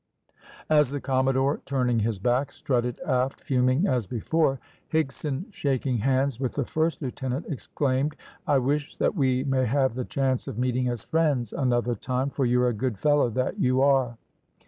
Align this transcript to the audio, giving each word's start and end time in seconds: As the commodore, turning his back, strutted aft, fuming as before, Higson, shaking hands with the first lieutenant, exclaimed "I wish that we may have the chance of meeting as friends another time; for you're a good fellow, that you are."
As 0.71 0.89
the 0.89 0.99
commodore, 0.99 1.61
turning 1.63 1.99
his 1.99 2.17
back, 2.17 2.51
strutted 2.51 2.99
aft, 3.01 3.39
fuming 3.39 3.85
as 3.87 4.07
before, 4.07 4.59
Higson, 4.91 5.45
shaking 5.53 5.99
hands 5.99 6.39
with 6.39 6.53
the 6.53 6.65
first 6.65 7.03
lieutenant, 7.03 7.45
exclaimed 7.47 8.15
"I 8.47 8.57
wish 8.57 8.95
that 8.95 9.13
we 9.13 9.43
may 9.43 9.65
have 9.67 9.93
the 9.93 10.05
chance 10.05 10.47
of 10.47 10.57
meeting 10.57 10.87
as 10.87 11.03
friends 11.03 11.53
another 11.53 11.93
time; 11.93 12.31
for 12.31 12.47
you're 12.47 12.69
a 12.69 12.73
good 12.73 12.97
fellow, 12.97 13.29
that 13.29 13.59
you 13.59 13.83
are." 13.83 14.17